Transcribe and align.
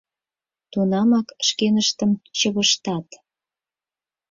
Тунамак 0.71 1.27
шкеныштым 1.47 2.11
чывыштат. 2.37 3.07